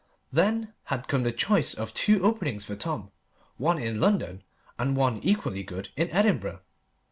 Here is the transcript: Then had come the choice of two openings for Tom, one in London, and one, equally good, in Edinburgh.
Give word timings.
Then 0.31 0.73
had 0.85 1.07
come 1.07 1.21
the 1.21 1.31
choice 1.31 1.75
of 1.75 1.93
two 1.93 2.23
openings 2.25 2.65
for 2.65 2.75
Tom, 2.75 3.11
one 3.57 3.77
in 3.77 3.99
London, 4.01 4.41
and 4.79 4.97
one, 4.97 5.19
equally 5.21 5.61
good, 5.61 5.89
in 5.95 6.09
Edinburgh. 6.09 6.61